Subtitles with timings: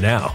[0.00, 0.34] now.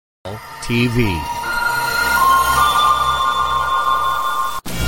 [0.71, 1.21] TV.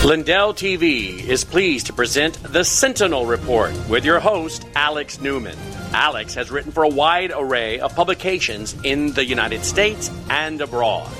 [0.06, 5.57] Lindell TV is pleased to present the Sentinel Report with your host, Alex Newman.
[5.91, 11.12] Alex has written for a wide array of publications in the United States and abroad.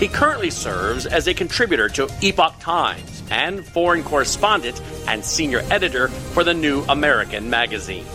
[0.00, 6.08] He currently serves as a contributor to Epoch Times and foreign correspondent and senior editor
[6.08, 8.06] for the New American magazine.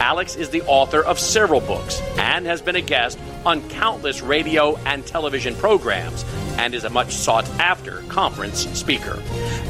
[0.00, 4.76] Alex is the author of several books and has been a guest on countless radio
[4.86, 6.24] and television programs
[6.56, 9.20] and is a much sought after conference speaker.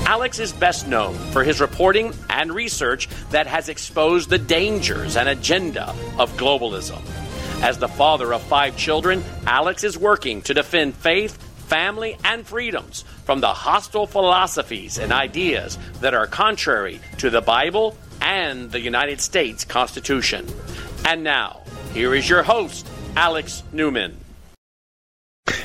[0.07, 5.29] Alex is best known for his reporting and research that has exposed the dangers and
[5.29, 7.03] agenda of globalism.
[7.63, 11.37] As the father of five children, Alex is working to defend faith,
[11.69, 17.97] family, and freedoms from the hostile philosophies and ideas that are contrary to the Bible
[18.21, 20.47] and the United States Constitution.
[21.05, 21.63] And now,
[21.93, 22.87] here is your host,
[23.17, 24.17] Alex Newman.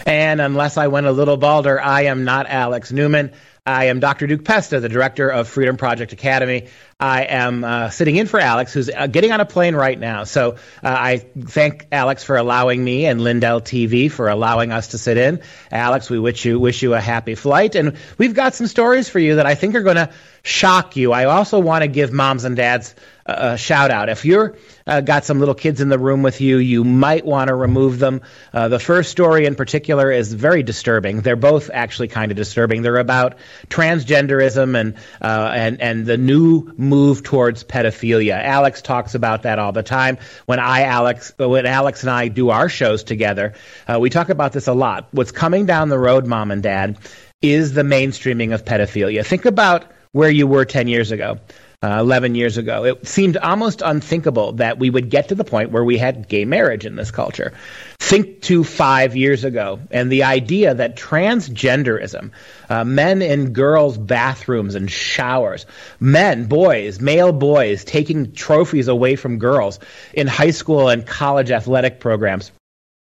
[0.06, 3.32] And unless I went a little balder, I am not Alex Newman.
[3.66, 4.28] I am Dr.
[4.28, 6.68] Duke Pesta, the director of Freedom Project Academy.
[7.00, 10.26] I am uh, sitting in for Alex, who's uh, getting on a plane right now.
[10.26, 14.98] So uh, I thank Alex for allowing me and Lindell TV for allowing us to
[14.98, 15.40] sit in.
[15.72, 19.20] Alex, we wish you wish you a happy flight, and we've got some stories for
[19.20, 20.10] you that I think are going to
[20.44, 21.14] shock you.
[21.14, 22.96] I also want to give moms and dads
[23.26, 24.10] a shout out.
[24.10, 27.48] If you're uh, got some little kids in the room with you, you might want
[27.48, 28.22] to remove them.
[28.52, 31.22] Uh, the first story in particular is very disturbing.
[31.22, 32.82] They're both actually kind of disturbing.
[32.82, 33.38] They're about
[33.70, 38.44] transgenderism and uh, and and the new move towards pedophilia.
[38.44, 40.18] Alex talks about that all the time.
[40.46, 43.54] When I Alex when Alex and I do our shows together,
[43.88, 45.08] uh, we talk about this a lot.
[45.12, 46.98] What's coming down the road, mom and dad,
[47.42, 49.26] is the mainstreaming of pedophilia.
[49.26, 51.40] Think about where you were 10 years ago
[51.84, 52.86] uh, 11 years ago.
[52.86, 56.46] It seemed almost unthinkable that we would get to the point where we had gay
[56.46, 57.52] marriage in this culture.
[58.00, 62.32] Think to five years ago, and the idea that transgenderism,
[62.70, 65.66] uh, men in girls' bathrooms and showers,
[66.00, 69.80] men, boys, male boys taking trophies away from girls
[70.14, 72.52] in high school and college athletic programs,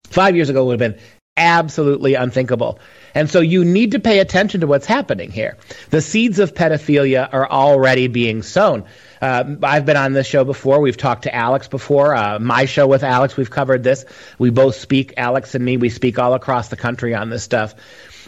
[0.04, 1.00] five years ago would have been
[1.36, 2.78] absolutely unthinkable.
[3.14, 5.56] And so you need to pay attention to what's happening here.
[5.90, 8.84] The seeds of pedophilia are already being sown.
[9.20, 10.80] Uh, I've been on this show before.
[10.80, 12.14] We've talked to Alex before.
[12.14, 14.04] Uh, my show with Alex, we've covered this.
[14.38, 17.74] We both speak, Alex and me, we speak all across the country on this stuff.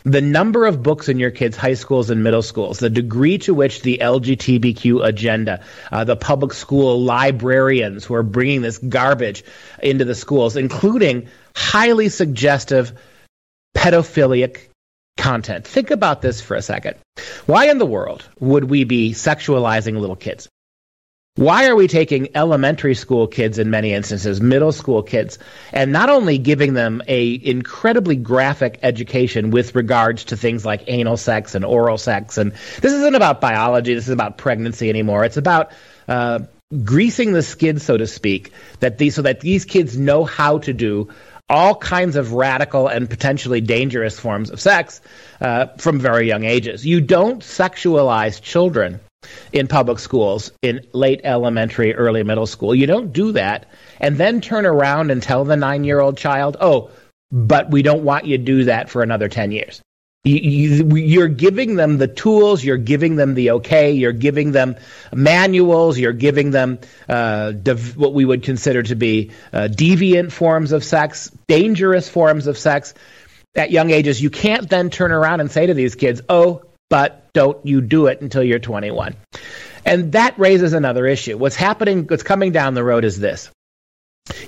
[0.04, 3.54] The number of books in your kids' high schools and middle schools, the degree to
[3.54, 5.60] which the LGBTQ agenda,
[5.92, 9.44] uh, the public school librarians who are bringing this garbage
[9.80, 12.92] into the schools, including highly suggestive
[13.76, 14.71] pedophilic
[15.16, 15.66] content.
[15.66, 16.96] Think about this for a second.
[17.46, 20.48] Why in the world would we be sexualizing little kids?
[21.36, 25.38] Why are we taking elementary school kids in many instances, middle school kids,
[25.72, 31.16] and not only giving them a incredibly graphic education with regards to things like anal
[31.16, 32.36] sex and oral sex?
[32.36, 33.94] And this isn't about biology.
[33.94, 35.24] This is about pregnancy anymore.
[35.24, 35.72] It's about
[36.06, 36.40] uh,
[36.84, 40.74] greasing the skid, so to speak, that these so that these kids know how to
[40.74, 41.08] do
[41.52, 45.02] all kinds of radical and potentially dangerous forms of sex
[45.42, 46.84] uh, from very young ages.
[46.86, 49.00] You don't sexualize children
[49.52, 52.74] in public schools in late elementary, early middle school.
[52.74, 53.66] You don't do that
[54.00, 56.90] and then turn around and tell the nine year old child, oh,
[57.30, 59.82] but we don't want you to do that for another 10 years.
[60.24, 64.76] You, are giving them the tools, you're giving them the okay, you're giving them
[65.12, 70.70] manuals, you're giving them uh, dev- what we would consider to be uh, deviant forms
[70.70, 72.94] of sex, dangerous forms of sex
[73.56, 74.22] at young ages.
[74.22, 78.06] You can't then turn around and say to these kids, oh, but don't you do
[78.06, 79.16] it until you're 21.
[79.84, 81.36] And that raises another issue.
[81.36, 83.50] What's happening, what's coming down the road is this.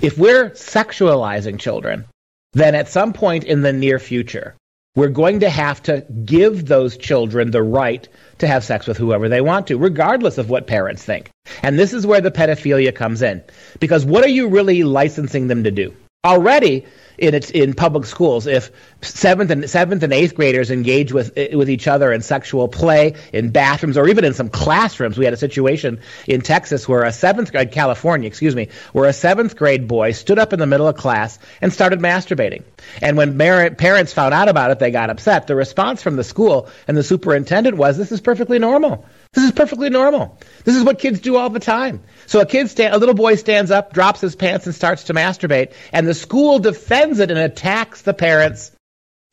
[0.01, 2.05] If we're sexualizing children,
[2.53, 4.55] then at some point in the near future,
[4.95, 8.07] we're going to have to give those children the right
[8.39, 11.29] to have sex with whoever they want to, regardless of what parents think.
[11.61, 13.43] And this is where the pedophilia comes in.
[13.79, 15.95] Because what are you really licensing them to do?
[16.23, 16.85] Already,
[17.17, 21.69] in its in public schools if seventh and seventh and eighth graders engage with with
[21.69, 25.17] each other in sexual play in bathrooms or even in some classrooms.
[25.17, 29.13] We had a situation in Texas where a seventh grade California, excuse me, where a
[29.13, 32.63] seventh grade boy stood up in the middle of class and started masturbating.
[33.01, 35.47] And when parents found out about it, they got upset.
[35.47, 39.51] The response from the school and the superintendent was, "This is perfectly normal." This is
[39.51, 40.39] perfectly normal.
[40.63, 42.01] This is what kids do all the time.
[42.25, 45.13] So a kid, sta- a little boy stands up, drops his pants, and starts to
[45.13, 48.71] masturbate, and the school defends it and attacks the parents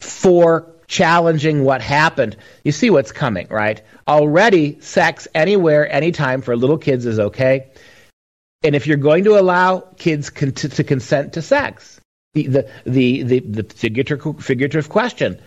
[0.00, 2.36] for challenging what happened.
[2.64, 3.80] You see what's coming, right?
[4.06, 7.70] Already, sex anywhere, anytime for little kids is okay.
[8.64, 12.00] And if you're going to allow kids con- to, consent to sex,
[12.34, 15.40] the the the the, the figurative, figurative question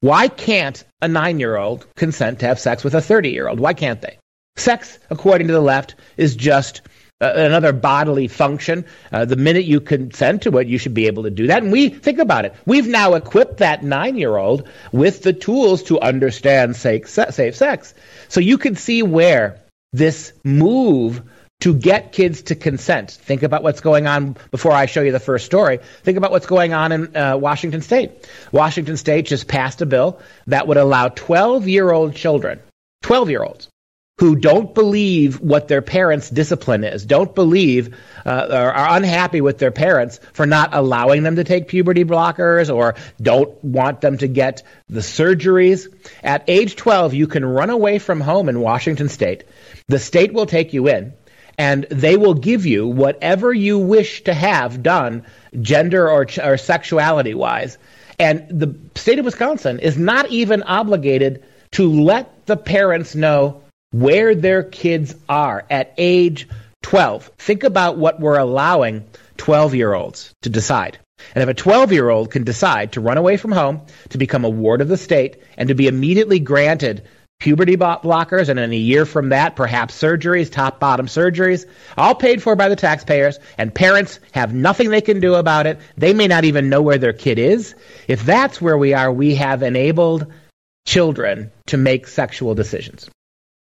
[0.00, 3.60] why can't a nine year old consent to have sex with a 30 year old?
[3.60, 4.18] Why can't they?
[4.56, 6.82] Sex, according to the left, is just
[7.20, 8.84] uh, another bodily function.
[9.12, 11.62] Uh, the minute you consent to it, you should be able to do that.
[11.62, 12.54] And we think about it.
[12.66, 17.94] We've now equipped that nine year old with the tools to understand safe, safe sex.
[18.28, 19.62] So you can see where
[19.92, 21.22] this move
[21.60, 23.10] to get kids to consent.
[23.10, 25.78] Think about what's going on before I show you the first story.
[26.02, 28.28] Think about what's going on in uh, Washington State.
[28.52, 32.60] Washington State just passed a bill that would allow 12 year old children,
[33.02, 33.68] 12 year olds,
[34.18, 39.58] who don't believe what their parents' discipline is, don't believe uh, or are unhappy with
[39.58, 44.28] their parents for not allowing them to take puberty blockers or don't want them to
[44.28, 45.86] get the surgeries.
[46.22, 49.44] At age 12, you can run away from home in Washington State.
[49.88, 51.14] The state will take you in
[51.58, 55.24] and they will give you whatever you wish to have done,
[55.60, 57.78] gender or, or sexuality wise.
[58.18, 64.34] And the state of Wisconsin is not even obligated to let the parents know where
[64.34, 66.48] their kids are at age
[66.82, 67.30] 12.
[67.38, 69.04] Think about what we're allowing
[69.36, 70.98] 12 year olds to decide.
[71.34, 74.44] And if a 12 year old can decide to run away from home, to become
[74.44, 77.02] a ward of the state, and to be immediately granted
[77.38, 81.66] puberty blockers, and in a year from that, perhaps surgeries, top bottom surgeries,
[81.96, 85.78] all paid for by the taxpayers, and parents have nothing they can do about it.
[85.96, 87.74] They may not even know where their kid is.
[88.08, 90.32] If that's where we are, we have enabled
[90.86, 93.10] children to make sexual decisions.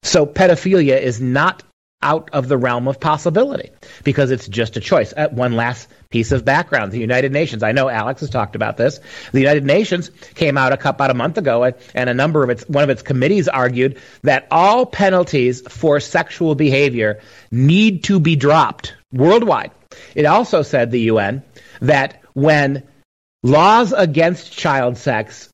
[0.04, 1.64] So pedophilia is not
[2.02, 3.72] out of the realm of possibility
[4.04, 5.14] because it's just a choice.
[5.16, 7.64] Uh, one last piece of background: the United Nations.
[7.64, 9.00] I know Alex has talked about this.
[9.32, 12.50] The United Nations came out a, about a month ago, and, and a number of
[12.50, 17.20] its one of its committees argued that all penalties for sexual behavior
[17.52, 19.72] need to be dropped worldwide.
[20.16, 21.44] It also said the UN
[21.82, 22.84] that when
[23.44, 25.49] laws against child sex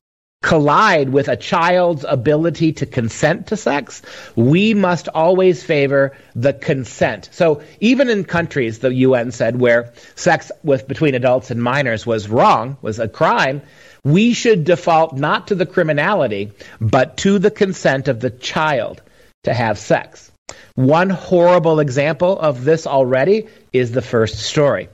[0.46, 4.00] collide with a child's ability to consent to sex,
[4.36, 7.28] we must always favor the consent.
[7.32, 12.28] So even in countries, the UN said, where sex with between adults and minors was
[12.28, 13.60] wrong, was a crime,
[14.04, 19.02] we should default not to the criminality, but to the consent of the child
[19.42, 20.30] to have sex.
[20.76, 24.90] One horrible example of this already is the first story.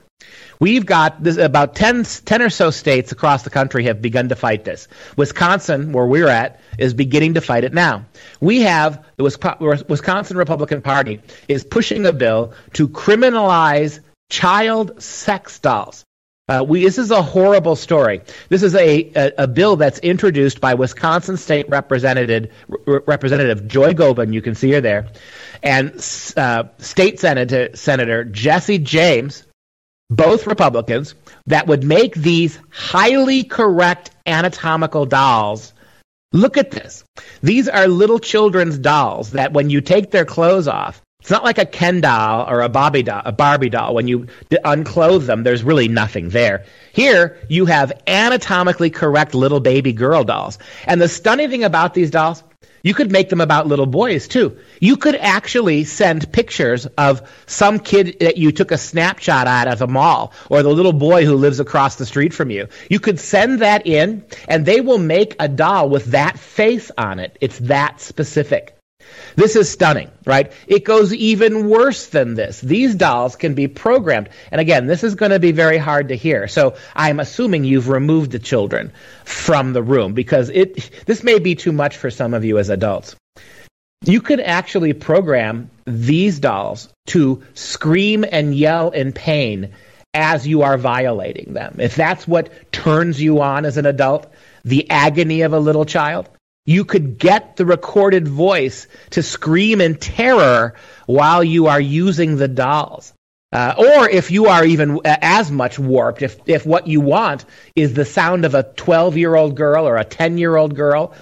[0.62, 4.36] We've got this, about 10, 10 or so states across the country have begun to
[4.36, 4.86] fight this.
[5.16, 8.04] Wisconsin, where we're at, is beginning to fight it now.
[8.40, 9.24] We have the
[9.88, 13.98] Wisconsin Republican Party is pushing a bill to criminalize
[14.30, 16.04] child sex dolls.
[16.48, 18.20] Uh, we, this is a horrible story.
[18.48, 22.52] This is a, a, a, bill that's introduced by Wisconsin State Representative,
[22.86, 24.32] Representative Joy Goeben.
[24.32, 25.08] You can see her there.
[25.62, 25.92] And
[26.36, 29.44] uh, State Senator, Senator Jesse James
[30.16, 31.14] both Republicans,
[31.46, 35.72] that would make these highly correct anatomical dolls.
[36.32, 37.04] Look at this.
[37.42, 41.58] These are little children's dolls that when you take their clothes off, it's not like
[41.58, 43.94] a Ken doll or a Barbie doll, a Barbie doll.
[43.94, 44.26] When you
[44.64, 46.64] unclothe them, there's really nothing there.
[46.92, 50.58] Here, you have anatomically correct little baby girl dolls.
[50.84, 52.42] And the stunning thing about these dolls,
[52.82, 54.58] you could make them about little boys too.
[54.80, 59.78] You could actually send pictures of some kid that you took a snapshot at at
[59.78, 62.68] the mall or the little boy who lives across the street from you.
[62.90, 67.18] You could send that in and they will make a doll with that face on
[67.18, 67.36] it.
[67.40, 68.76] It's that specific.
[69.36, 70.52] This is stunning, right?
[70.66, 72.60] It goes even worse than this.
[72.60, 74.28] These dolls can be programmed.
[74.50, 76.48] And again, this is going to be very hard to hear.
[76.48, 78.92] So I'm assuming you've removed the children
[79.24, 82.68] from the room because it this may be too much for some of you as
[82.68, 83.16] adults.
[84.04, 89.72] You could actually program these dolls to scream and yell in pain
[90.14, 91.76] as you are violating them.
[91.78, 94.30] If that's what turns you on as an adult,
[94.64, 96.28] the agony of a little child,
[96.64, 100.74] you could get the recorded voice to scream in terror
[101.06, 103.12] while you are using the dolls.
[103.52, 107.44] Uh, or if you are even as much warped, if, if what you want
[107.76, 111.12] is the sound of a 12 year old girl or a 10 year old girl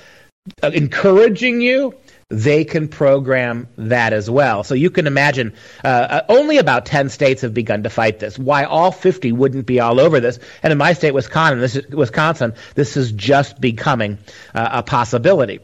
[0.63, 1.95] uh, encouraging you,
[2.31, 4.63] they can program that as well.
[4.63, 5.53] So you can imagine
[5.85, 8.39] uh, uh only about 10 states have begun to fight this.
[8.39, 10.39] Why all 50 wouldn't be all over this?
[10.63, 14.19] And in my state, Wisconsin, this is, Wisconsin, this is just becoming
[14.55, 15.61] uh, a possibility.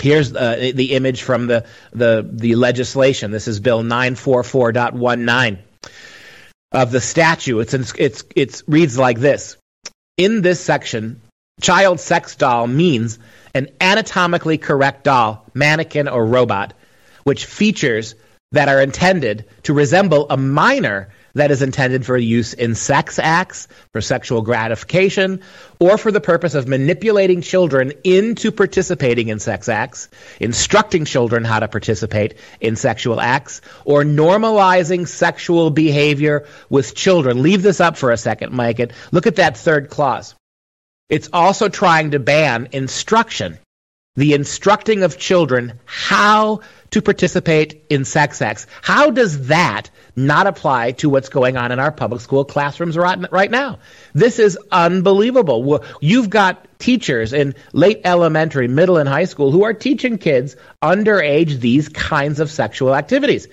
[0.00, 3.30] Here's uh, the image from the, the, the legislation.
[3.30, 5.58] This is Bill 944.19
[6.72, 7.60] of the statute.
[7.60, 9.56] It's, it's, it's reads like this.
[10.16, 11.20] In this section,
[11.60, 13.18] child sex doll means
[13.54, 16.74] an anatomically correct doll, mannequin, or robot,
[17.24, 18.14] which features
[18.52, 23.68] that are intended to resemble a minor that is intended for use in sex acts,
[23.92, 25.40] for sexual gratification,
[25.78, 30.08] or for the purpose of manipulating children into participating in sex acts,
[30.40, 37.42] instructing children how to participate in sexual acts, or normalizing sexual behavior with children.
[37.42, 40.34] Leave this up for a second, Mike, and look at that third clause.
[41.10, 43.58] It's also trying to ban instruction,
[44.14, 48.66] the instructing of children how to participate in sex acts.
[48.80, 53.30] How does that not apply to what's going on in our public school classrooms right,
[53.30, 53.80] right now?
[54.14, 55.84] This is unbelievable.
[56.00, 61.60] You've got teachers in late elementary, middle, and high school who are teaching kids underage
[61.60, 63.46] these kinds of sexual activities.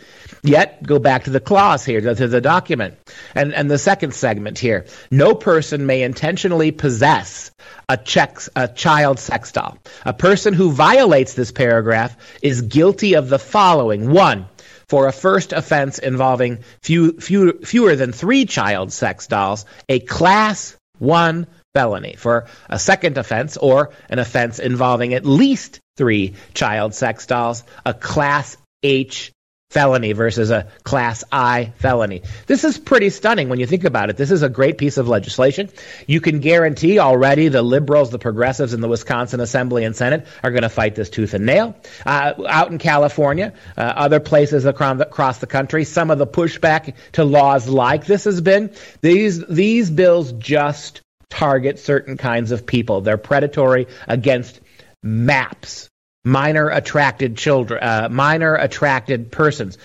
[0.43, 2.95] Yet, go back to the clause here, to the document,
[3.35, 4.85] and, and the second segment here.
[5.11, 7.51] No person may intentionally possess
[7.89, 9.77] a, checks, a child sex doll.
[10.05, 14.11] A person who violates this paragraph is guilty of the following.
[14.11, 14.47] One,
[14.87, 20.77] for a first offense involving few, few, fewer than three child sex dolls, a class
[20.99, 22.15] one felony.
[22.17, 27.93] For a second offense or an offense involving at least three child sex dolls, a
[27.93, 29.31] class H
[29.69, 32.21] felony versus a class I felony.
[32.45, 34.15] This is pretty stunning when you think about it.
[34.15, 35.69] This is a great piece of legislation.
[36.07, 40.51] You can guarantee already the liberals, the progressives in the Wisconsin Assembly and Senate are
[40.51, 41.75] going to fight this tooth and nail.
[42.05, 47.25] Uh, out in California, uh, other places across the country, some of the pushback to
[47.25, 48.71] laws like this has been
[49.01, 53.01] these these bills just target certain kinds of people.
[53.01, 54.59] They're predatory against
[55.03, 55.89] maps
[56.27, 59.77] minor attracted children, uh, minor attracted persons.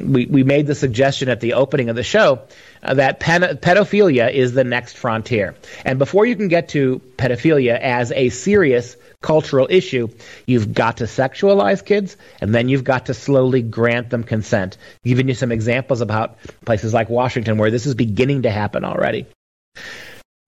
[0.00, 2.42] We, we made the suggestion at the opening of the show
[2.82, 5.56] uh, that pen- pedophilia is the next frontier.
[5.84, 10.08] And before you can get to pedophilia as a serious cultural issue,
[10.46, 14.78] you've got to sexualize kids, and then you've got to slowly grant them consent.
[15.04, 19.26] Giving you some examples about places like Washington where this is beginning to happen already.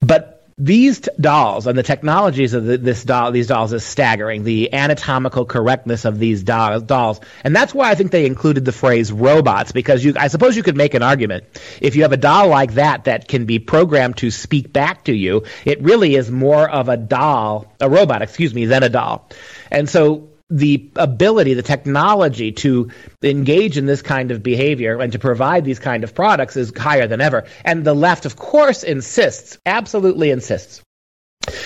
[0.01, 4.43] But these t- dolls and the technologies of the, this doll, these dolls is staggering.
[4.43, 8.73] The anatomical correctness of these do- dolls, and that's why I think they included the
[8.73, 11.45] phrase robots because you, I suppose you could make an argument
[11.83, 15.15] if you have a doll like that that can be programmed to speak back to
[15.15, 15.45] you.
[15.67, 19.29] It really is more of a doll, a robot, excuse me, than a doll,
[19.71, 22.91] and so the ability, the technology to
[23.23, 27.07] engage in this kind of behavior and to provide these kind of products is higher
[27.07, 27.45] than ever.
[27.65, 30.83] And the left, of course, insists, absolutely insists,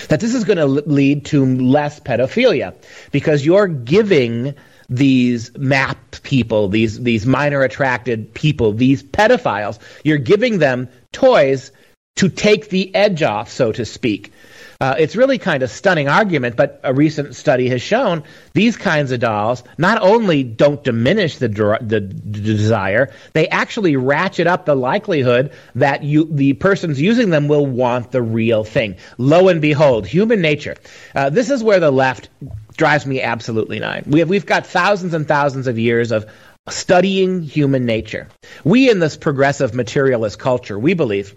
[0.09, 2.75] that this is going to lead to less pedophilia
[3.11, 4.55] because you're giving
[4.89, 11.71] these map people, these these minor attracted people, these pedophiles, you're giving them toys
[12.17, 14.33] to take the edge off, so to speak.
[14.81, 19.11] Uh, it's really kind of stunning argument, but a recent study has shown these kinds
[19.11, 24.73] of dolls not only don't diminish the, the, the desire, they actually ratchet up the
[24.73, 28.95] likelihood that you, the persons using them will want the real thing.
[29.19, 30.75] Lo and behold, human nature.
[31.13, 32.29] Uh, this is where the left
[32.75, 34.03] drives me absolutely nine.
[34.07, 36.25] We have, we've got thousands and thousands of years of
[36.69, 38.29] studying human nature.
[38.63, 41.35] We in this progressive materialist culture, we believe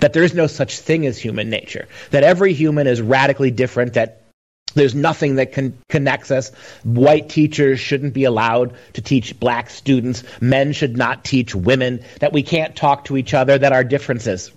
[0.00, 3.94] that there is no such thing as human nature, that every human is radically different,
[3.94, 4.22] that
[4.74, 6.50] there's nothing that con- connects us.
[6.84, 10.22] White teachers shouldn't be allowed to teach black students.
[10.40, 12.04] Men should not teach women.
[12.20, 13.58] That we can't talk to each other.
[13.58, 14.52] That our differences,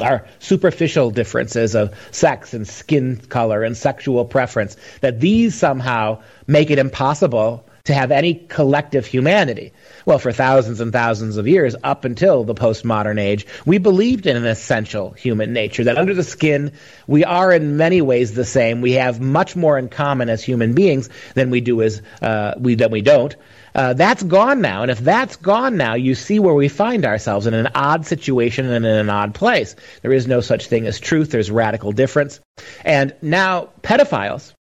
[0.00, 6.70] our superficial differences of sex and skin color and sexual preference, that these somehow make
[6.70, 9.72] it impossible to have any collective humanity.
[10.06, 14.36] Well, for thousands and thousands of years, up until the postmodern age, we believed in
[14.36, 16.72] an essential human nature, that under the skin,
[17.08, 18.82] we are in many ways the same.
[18.82, 22.76] We have much more in common as human beings than we do as, uh, we,
[22.76, 23.34] than we don't.
[23.74, 24.82] Uh, that's gone now.
[24.82, 28.70] And if that's gone now, you see where we find ourselves in an odd situation
[28.70, 29.74] and in an odd place.
[30.02, 31.32] There is no such thing as truth.
[31.32, 32.38] There's radical difference.
[32.84, 34.54] And now pedophiles,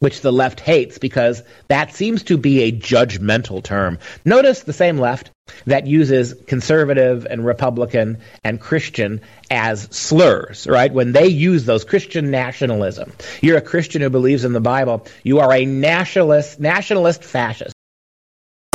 [0.00, 3.98] which the left hates because that seems to be a judgmental term.
[4.24, 5.30] Notice the same left
[5.66, 10.92] that uses conservative and Republican and Christian as slurs, right?
[10.92, 13.12] When they use those Christian nationalism.
[13.40, 15.06] You're a Christian who believes in the Bible.
[15.22, 17.74] You are a nationalist, nationalist fascist.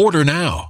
[0.00, 0.69] Order now.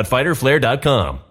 [0.03, 1.30] www.fighterflare.com.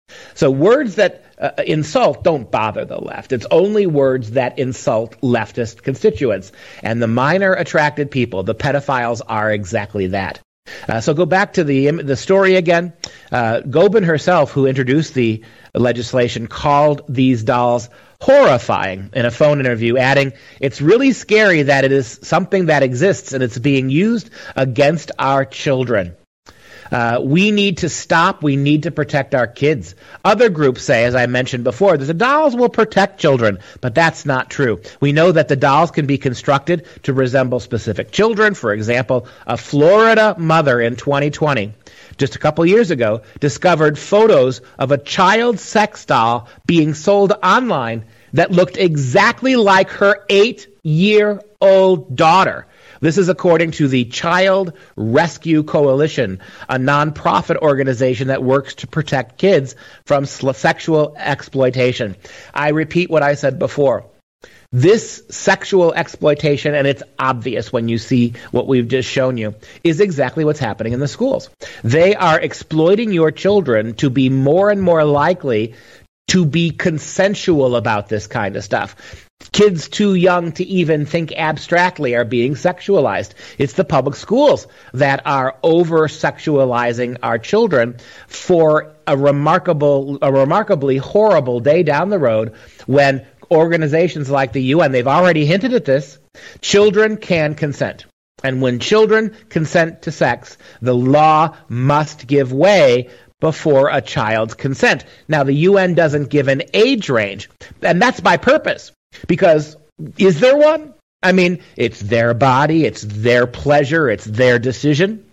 [0.33, 3.31] So words that uh, insult don't bother the left.
[3.31, 6.51] It's only words that insult leftist constituents.
[6.83, 10.39] And the minor attracted people, the pedophiles, are exactly that.
[10.87, 12.93] Uh, so go back to the the story again.
[13.31, 15.43] Uh, Goeben herself, who introduced the
[15.73, 17.89] legislation, called these dolls
[18.21, 23.33] horrifying in a phone interview, adding, "It's really scary that it is something that exists
[23.33, 26.15] and it's being used against our children."
[26.91, 28.43] Uh, we need to stop.
[28.43, 29.95] We need to protect our kids.
[30.25, 34.25] Other groups say, as I mentioned before, that the dolls will protect children, but that's
[34.25, 34.81] not true.
[34.99, 38.53] We know that the dolls can be constructed to resemble specific children.
[38.53, 41.73] For example, a Florida mother in 2020
[42.17, 48.05] just a couple years ago, discovered photos of a child sex doll being sold online
[48.33, 52.67] that looked exactly like her eight year old daughter.
[53.01, 59.39] This is according to the Child Rescue Coalition, a nonprofit organization that works to protect
[59.39, 62.15] kids from sexual exploitation.
[62.53, 64.05] I repeat what I said before.
[64.71, 69.99] This sexual exploitation, and it's obvious when you see what we've just shown you, is
[69.99, 71.49] exactly what's happening in the schools.
[71.83, 75.73] They are exploiting your children to be more and more likely
[76.27, 79.27] to be consensual about this kind of stuff.
[79.51, 83.31] Kids too young to even think abstractly are being sexualized.
[83.57, 90.97] It's the public schools that are over sexualizing our children for a remarkable, a remarkably
[90.97, 92.53] horrible day down the road
[92.85, 96.17] when organizations like the UN, they've already hinted at this,
[96.61, 98.05] children can consent.
[98.43, 105.03] And when children consent to sex, the law must give way before a child's consent.
[105.27, 107.49] Now, the UN doesn't give an age range,
[107.81, 108.91] and that's by purpose,
[109.27, 109.77] because
[110.17, 110.93] is there one?
[111.23, 115.23] I mean, it's their body, it's their pleasure, it's their decision.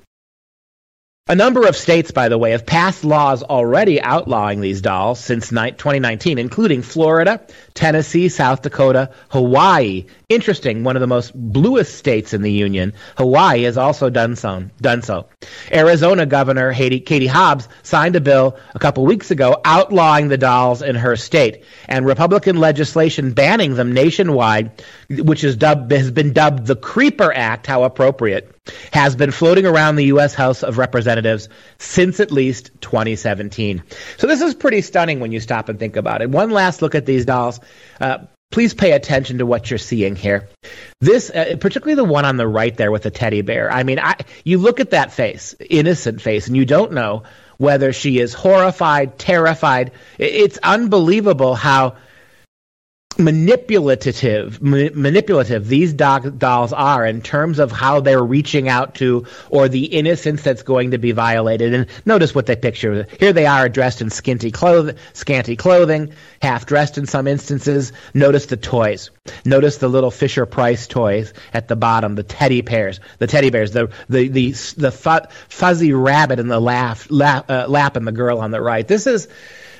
[1.31, 5.51] A number of states, by the way, have passed laws already outlawing these dolls since
[5.51, 10.07] 2019, including Florida, Tennessee, South Dakota, Hawaii.
[10.31, 12.95] Interesting, one of the most bluest states in the union.
[13.19, 14.71] Hawaii has also done so.
[14.81, 15.29] Done so.
[15.71, 20.95] Arizona Governor Katie Hobbs signed a bill a couple weeks ago outlawing the dolls in
[20.97, 26.75] her state, and Republican legislation banning them nationwide, which is dubbed, has been dubbed the
[26.75, 27.67] Creeper Act.
[27.67, 28.58] How appropriate
[28.93, 30.35] has been floating around the U.S.
[30.35, 33.83] House of Representatives since at least 2017.
[34.17, 36.31] So this is pretty stunning when you stop and think about it.
[36.31, 37.61] One last look at these dolls.
[38.01, 38.19] Uh,
[38.51, 40.49] please pay attention to what you're seeing here.
[41.01, 43.71] This, uh, particularly the one on the right there with the teddy bear.
[43.71, 47.25] I mean, I, you look at that face, innocent face, and you don't know
[47.59, 49.93] whether she is horrified, terrified.
[50.19, 51.97] It's unbelievable how
[53.19, 59.27] manipulative ma- manipulative these do- dolls are in terms of how they're reaching out to
[59.51, 61.75] or the innocence that's going to be violated.
[61.75, 63.07] And notice what they picture.
[63.19, 64.11] Here they are dressed in
[64.53, 67.93] clothing scanty clothing half dressed in some instances.
[68.15, 69.11] Notice the toys.
[69.45, 73.73] Notice the little fisher price toys at the bottom the teddy bears the teddy bears
[73.73, 78.13] the the the, the fu- fuzzy rabbit in the laugh, lap, uh, lap and the
[78.13, 78.87] girl on the right.
[78.87, 79.29] This is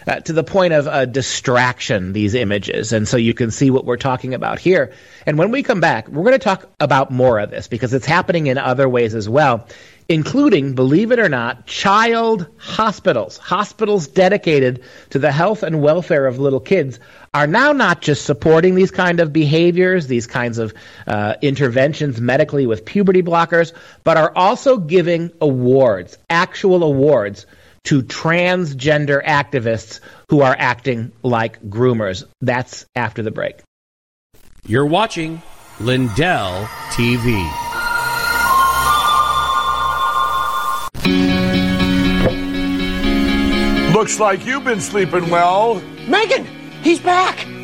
[0.09, 2.93] uh, to the point of a distraction, these images.
[2.93, 4.93] And so you can see what we're talking about here.
[5.27, 8.07] And when we come back, we're going to talk about more of this because it's
[8.07, 9.67] happening in other ways as well,
[10.09, 13.37] including, believe it or not, child hospitals.
[13.37, 16.99] Hospitals dedicated to the health and welfare of little kids
[17.35, 20.73] are now not just supporting these kind of behaviors, these kinds of
[21.07, 27.45] uh, interventions medically with puberty blockers, but are also giving awards, actual awards
[27.89, 32.23] to transgender activists who are acting like groomers.
[32.43, 33.63] That's after the break.
[34.67, 35.41] You're watching
[35.81, 37.33] Lindell TV.
[43.95, 45.81] Looks like you've been sleeping well.
[46.07, 46.45] Megan,
[46.83, 47.47] he's back.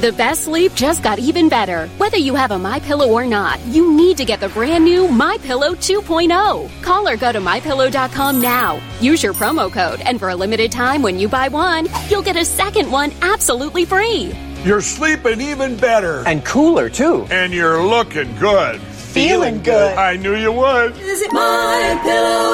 [0.00, 1.88] The best sleep just got even better.
[1.98, 5.08] Whether you have a My Pillow or not, you need to get the brand new
[5.08, 6.82] My Pillow 2.0.
[6.82, 8.80] Call or go to mypillow.com now.
[9.00, 12.36] Use your promo code, and for a limited time, when you buy one, you'll get
[12.36, 14.32] a second one absolutely free.
[14.62, 16.22] You're sleeping even better.
[16.28, 17.26] And cooler, too.
[17.28, 18.80] And you're looking good.
[18.80, 19.98] Feeling good.
[19.98, 20.94] I knew you would.
[20.94, 22.47] Visit mypillow.com.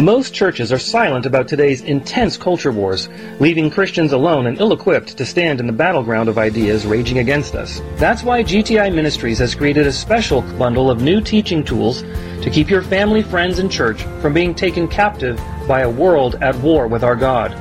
[0.00, 5.14] Most churches are silent about today's intense culture wars, leaving Christians alone and ill equipped
[5.18, 7.82] to stand in the battleground of ideas raging against us.
[7.96, 12.70] That's why GTI Ministries has created a special bundle of new teaching tools to keep
[12.70, 17.04] your family, friends, and church from being taken captive by a world at war with
[17.04, 17.54] our God.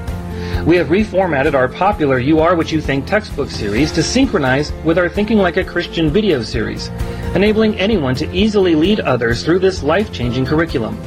[0.65, 4.97] We have reformatted our popular You Are What You Think textbook series to synchronize with
[4.97, 6.87] our Thinking Like a Christian video series,
[7.35, 10.97] enabling anyone to easily lead others through this life-changing curriculum.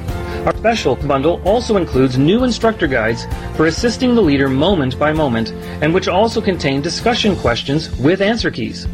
[0.45, 3.27] Our special bundle also includes new instructor guides
[3.57, 5.53] for assisting the leader moment by moment,
[5.83, 8.89] and which also contain discussion questions with answer keys.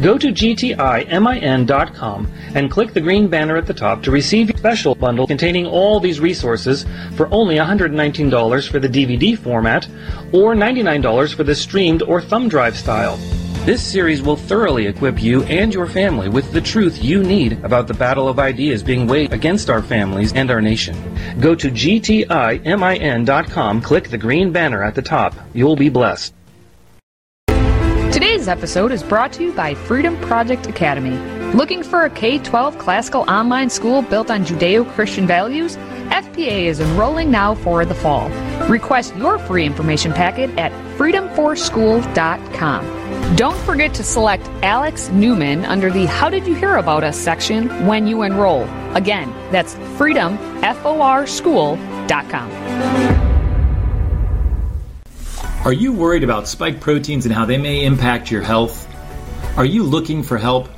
[0.00, 4.94] Go to gtimin.com and click the green banner at the top to receive your special
[4.94, 6.86] bundle containing all these resources
[7.16, 9.86] for only $119 for the DVD format
[10.32, 13.18] or $99 for the streamed or thumb drive style.
[13.64, 17.88] This series will thoroughly equip you and your family with the truth you need about
[17.88, 20.94] the battle of ideas being waged against our families and our nation.
[21.40, 22.20] Go to gtimin.com,
[23.80, 25.34] click the green banner at the top.
[25.54, 26.34] You'll be blessed.
[28.12, 31.16] Today's episode is brought to you by Freedom Project Academy.
[31.54, 35.78] Looking for a K 12 classical online school built on Judeo Christian values?
[36.14, 38.28] FPA is enrolling now for the fall.
[38.68, 43.34] Request your free information packet at freedomforschool.com.
[43.34, 47.88] Don't forget to select Alex Newman under the How Did You Hear About Us section
[47.88, 48.62] when you enroll.
[48.94, 52.50] Again, that's freedomforschool.com.
[55.64, 58.88] Are you worried about spike proteins and how they may impact your health?
[59.56, 60.68] Are you looking for help?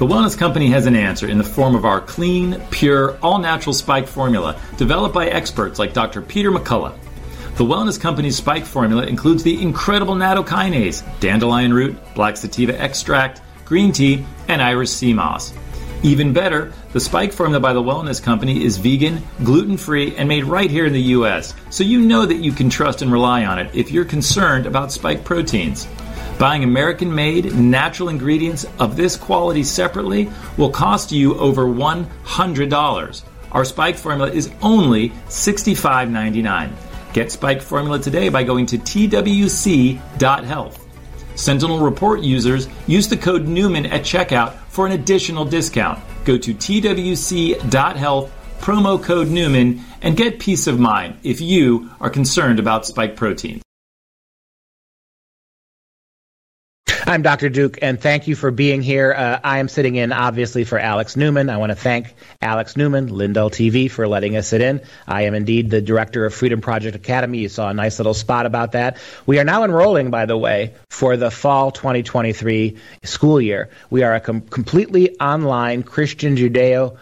[0.00, 3.74] The Wellness Company has an answer in the form of our clean, pure, all natural
[3.74, 6.22] spike formula developed by experts like Dr.
[6.22, 6.96] Peter McCullough.
[7.58, 13.92] The Wellness Company's spike formula includes the incredible nattokinase, dandelion root, black sativa extract, green
[13.92, 15.52] tea, and Irish sea moss.
[16.02, 20.44] Even better, the spike formula by the Wellness Company is vegan, gluten free, and made
[20.44, 23.58] right here in the US, so you know that you can trust and rely on
[23.58, 25.86] it if you're concerned about spike proteins.
[26.40, 33.22] Buying American made, natural ingredients of this quality separately will cost you over $100.
[33.52, 36.72] Our spike formula is only $65.99.
[37.12, 39.98] Get Spike Formula today by going to twc.health.
[41.34, 46.02] Sentinel Report users use the code Newman at checkout for an additional discount.
[46.24, 52.58] Go to twc.health, promo code Newman, and get peace of mind if you are concerned
[52.58, 53.62] about spike proteins.
[57.10, 57.48] I'm Dr.
[57.48, 59.12] Duke, and thank you for being here.
[59.12, 61.50] Uh, I am sitting in, obviously, for Alex Newman.
[61.50, 64.80] I want to thank Alex Newman, Lindell TV, for letting us sit in.
[65.08, 67.38] I am indeed the director of Freedom Project Academy.
[67.38, 68.98] You saw a nice little spot about that.
[69.26, 73.70] We are now enrolling, by the way, for the fall 2023 school year.
[73.90, 76.96] We are a com- completely online Christian Judeo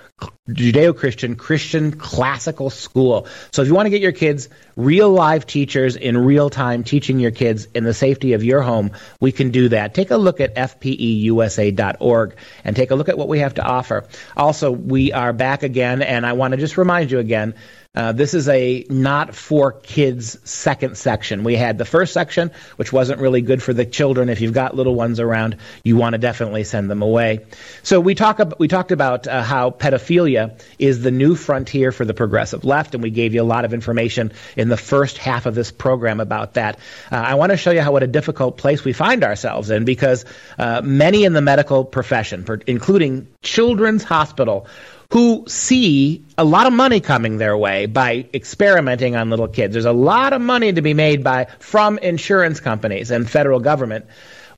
[0.48, 3.26] Judeo-Christian Christian classical school.
[3.52, 7.20] So if you want to get your kids real live teachers in real time teaching
[7.20, 9.94] your kids in the safety of your home, we can do that.
[9.94, 14.06] Take a look at fpeusa.org and take a look at what we have to offer.
[14.36, 17.54] Also, we are back again and I want to just remind you again
[17.94, 21.42] uh, this is a not for kids second section.
[21.42, 24.28] We had the first section, which wasn't really good for the children.
[24.28, 27.46] If you've got little ones around, you want to definitely send them away.
[27.82, 32.12] So we talk we talked about uh, how pedophilia is the new frontier for the
[32.12, 35.54] progressive left, and we gave you a lot of information in the first half of
[35.54, 36.78] this program about that.
[37.10, 39.86] Uh, I want to show you how what a difficult place we find ourselves in
[39.86, 40.26] because
[40.58, 44.66] uh, many in the medical profession, including Children's Hospital,
[45.12, 49.72] who see a lot of money coming their way by experimenting on little kids.
[49.72, 54.06] There's a lot of money to be made by from insurance companies and federal government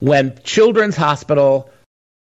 [0.01, 1.71] when Children's Hospital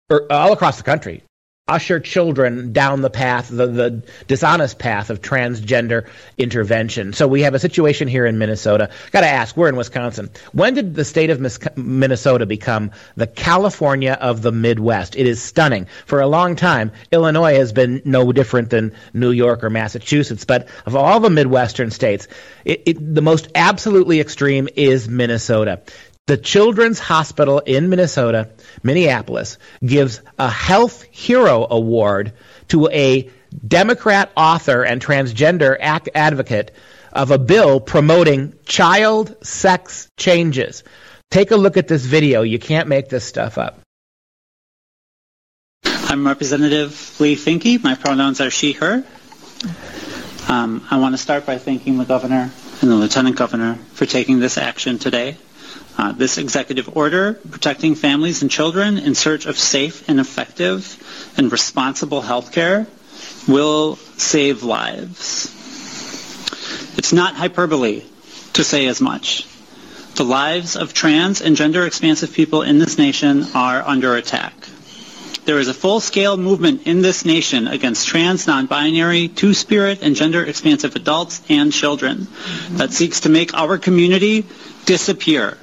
[0.10, 1.24] or all across the country
[1.66, 7.14] usher children down the path, the, the dishonest path of transgender intervention.
[7.14, 8.90] So we have a situation here in Minnesota.
[9.12, 10.30] Got to ask, we're in Wisconsin.
[10.52, 11.40] When did the state of
[11.78, 15.16] Minnesota become the California of the Midwest?
[15.16, 15.88] It is stunning.
[16.06, 20.68] For a long time, Illinois has been no different than New York or Massachusetts, but
[20.86, 22.28] of all the Midwestern states,
[22.66, 25.82] it, it, the most absolutely extreme is Minnesota.
[26.26, 28.50] The Children's Hospital in Minnesota,
[28.82, 32.32] Minneapolis, gives a Health Hero Award
[32.70, 33.30] to a
[33.68, 36.72] Democrat author and transgender advocate
[37.12, 40.86] of a bill promoting child sex changes.
[41.30, 42.44] Take a look at this video.
[42.44, 43.82] You can't make this stuff up.
[45.84, 47.84] I'm Representative Leigh Finke.
[47.84, 49.04] My pronouns are she, her.
[50.48, 52.50] Um, I want to start by thanking the governor
[52.82, 55.36] and the lieutenant governor for taking this action today.
[55.96, 61.52] Uh, this executive order protecting families and children in search of safe and effective and
[61.52, 62.88] responsible health care
[63.48, 65.46] will save lives.
[66.98, 68.04] It's not hyperbole
[68.54, 69.48] to say as much.
[70.16, 74.54] The lives of trans and gender expansive people in this nation are under attack.
[75.46, 81.42] There is a full-scale movement in this nation against trans, non-binary, two-spirit, and gender-expansive adults
[81.50, 82.28] and children
[82.72, 84.46] that seeks to make our community
[84.86, 85.58] disappear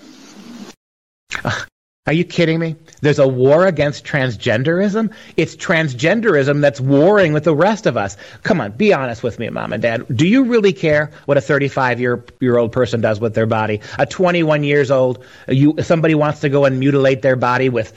[2.06, 2.76] are you kidding me?
[3.00, 5.12] There's a war against transgenderism.
[5.36, 8.16] It's transgenderism that's warring with the rest of us.
[8.42, 10.06] Come on, be honest with me, mom and dad.
[10.14, 13.80] Do you really care what a 35 year, year old person does with their body?
[13.98, 17.92] A 21 years old, you, somebody wants to go and mutilate their body with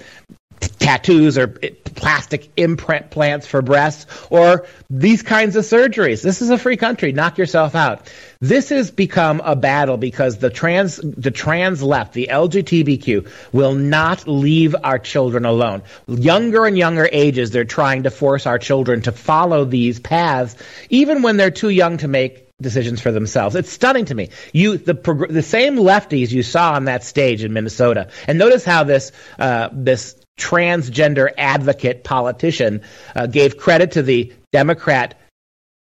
[0.60, 6.22] tattoos or plastic imprint plants for breasts or these kinds of surgeries.
[6.22, 7.12] This is a free country.
[7.12, 8.12] Knock yourself out.
[8.42, 14.28] This has become a battle because the trans the trans left, the LGBTQ will not
[14.28, 15.84] leave our children alone.
[16.08, 20.56] Younger and younger ages they're trying to force our children to follow these paths
[20.90, 23.56] even when they're too young to make decisions for themselves.
[23.56, 24.30] It's stunning to me.
[24.52, 24.94] You the
[25.30, 28.10] the same lefties you saw on that stage in Minnesota.
[28.28, 32.82] And notice how this uh, this transgender advocate politician
[33.16, 35.20] uh, gave credit to the Democrat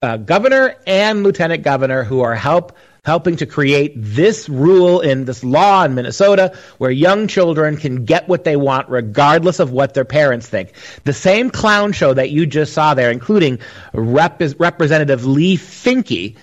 [0.03, 5.42] uh, governor and lieutenant governor who are help helping to create this rule in this
[5.42, 10.05] law in Minnesota where young children can get what they want regardless of what their
[10.05, 10.72] parents think.
[11.05, 13.61] The same clown show that you just saw there, including
[13.94, 16.37] Rep- Representative Leigh Finke,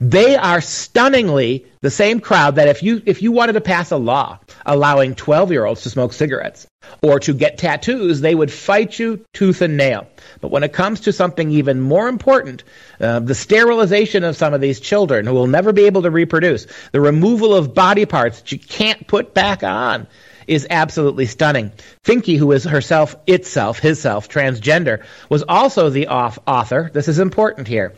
[0.00, 3.96] They are stunningly the same crowd that if you if you wanted to pass a
[3.96, 6.66] law allowing 12-year-olds to smoke cigarettes
[7.00, 10.08] or to get tattoos, they would fight you tooth and nail.
[10.40, 12.64] But when it comes to something even more important,
[13.00, 16.66] uh, the sterilization of some of these children who will never be able to reproduce,
[16.90, 20.08] the removal of body parts that you can't put back on,
[20.46, 21.72] is absolutely stunning.
[22.04, 26.90] Finke, who is herself, itself, his self, transgender, was also the author.
[26.92, 27.94] This is important here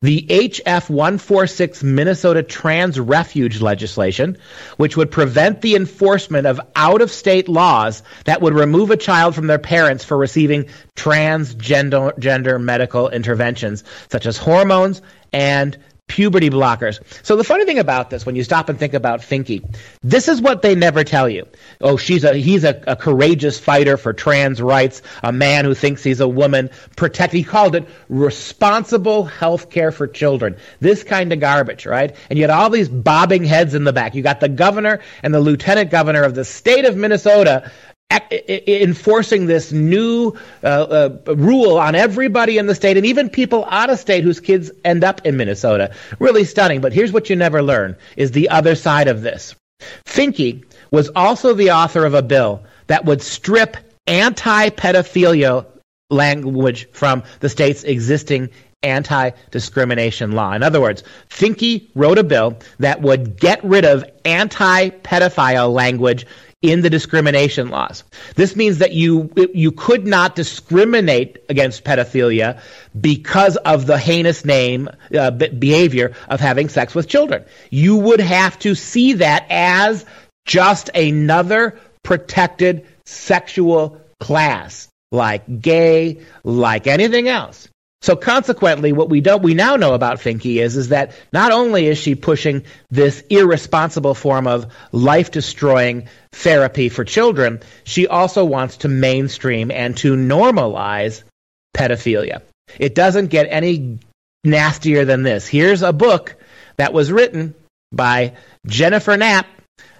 [0.00, 4.38] the HF 146 Minnesota Trans Refuge legislation,
[4.76, 9.34] which would prevent the enforcement of out of state laws that would remove a child
[9.34, 15.76] from their parents for receiving transgender gender medical interventions, such as hormones and
[16.08, 17.00] puberty blockers.
[17.24, 19.62] So the funny thing about this, when you stop and think about Finke,
[20.02, 21.46] this is what they never tell you.
[21.80, 26.02] Oh, she's a he's a, a courageous fighter for trans rights, a man who thinks
[26.02, 26.70] he's a woman.
[26.96, 27.32] Protect.
[27.32, 30.56] He called it responsible health care for children.
[30.80, 32.16] This kind of garbage, right?
[32.30, 34.14] And you had all these bobbing heads in the back.
[34.14, 37.70] You got the governor and the lieutenant governor of the state of Minnesota
[38.10, 40.32] enforcing this new
[40.62, 44.40] uh, uh, rule on everybody in the state and even people out of state whose
[44.40, 45.94] kids end up in Minnesota.
[46.18, 46.80] Really stunning.
[46.80, 49.54] But here's what you never learn is the other side of this.
[50.06, 55.66] Finke was also the author of a bill that would strip anti-pedophilia
[56.10, 58.48] language from the state's existing
[58.82, 60.52] anti-discrimination law.
[60.52, 66.26] In other words, Finke wrote a bill that would get rid of anti-pedophile language
[66.60, 68.02] in the discrimination laws.
[68.34, 72.60] This means that you you could not discriminate against pedophilia
[73.00, 77.44] because of the heinous name uh, behavior of having sex with children.
[77.70, 80.04] You would have to see that as
[80.46, 87.68] just another protected sexual class like gay, like anything else.
[88.00, 91.88] So consequently, what we don't we now know about Finke is is that not only
[91.88, 98.78] is she pushing this irresponsible form of life destroying therapy for children, she also wants
[98.78, 101.24] to mainstream and to normalize
[101.76, 102.42] pedophilia.
[102.78, 103.98] It doesn't get any
[104.44, 105.48] nastier than this.
[105.48, 106.36] Here's a book
[106.76, 107.54] that was written
[107.90, 108.34] by
[108.64, 109.46] Jennifer Knapp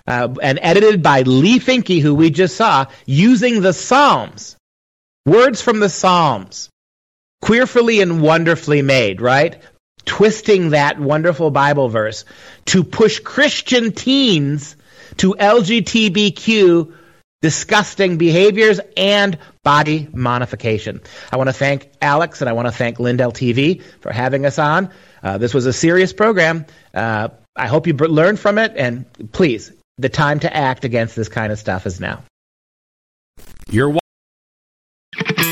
[0.07, 4.57] uh, and edited by Leigh Finke, who we just saw, using the Psalms,
[5.27, 6.71] words from the Psalms
[7.43, 9.63] queerfully and wonderfully made, right?
[10.05, 12.25] Twisting that wonderful Bible verse
[12.67, 14.77] to push Christian teens
[15.19, 16.95] to LGBTQ
[17.41, 21.01] disgusting behaviors and body modification.
[21.31, 24.59] I want to thank Alex and I want to thank Lindell TV for having us
[24.59, 24.91] on.
[25.23, 26.67] Uh, this was a serious program.
[26.93, 31.29] Uh, I hope you learned from it, and please, the time to act against this
[31.29, 32.23] kind of stuff is now.
[33.71, 33.98] You're